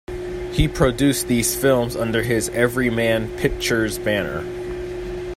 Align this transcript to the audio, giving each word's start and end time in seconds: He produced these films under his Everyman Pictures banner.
He 0.53 0.67
produced 0.67 1.27
these 1.27 1.55
films 1.55 1.95
under 1.95 2.23
his 2.23 2.49
Everyman 2.49 3.37
Pictures 3.37 3.99
banner. 3.99 4.43